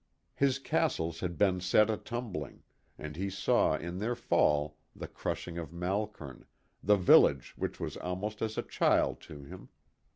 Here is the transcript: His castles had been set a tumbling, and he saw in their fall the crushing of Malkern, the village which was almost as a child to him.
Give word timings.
His 0.33 0.57
castles 0.57 1.19
had 1.19 1.37
been 1.37 1.61
set 1.61 1.91
a 1.91 1.95
tumbling, 1.95 2.63
and 2.97 3.15
he 3.15 3.29
saw 3.29 3.75
in 3.75 3.99
their 3.99 4.15
fall 4.15 4.77
the 4.95 5.07
crushing 5.07 5.59
of 5.59 5.71
Malkern, 5.71 6.45
the 6.81 6.97
village 6.97 7.53
which 7.55 7.79
was 7.79 7.97
almost 7.97 8.41
as 8.41 8.57
a 8.57 8.63
child 8.63 9.21
to 9.21 9.43
him. 9.43 9.69